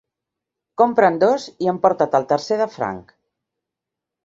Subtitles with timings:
[0.81, 3.17] Compra'n dos i emporta't el tercer de franc.